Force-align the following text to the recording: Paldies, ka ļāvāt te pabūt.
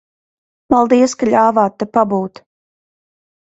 Paldies, 0.73 1.13
ka 1.19 1.29
ļāvāt 1.33 1.77
te 1.83 1.89
pabūt. 1.99 2.43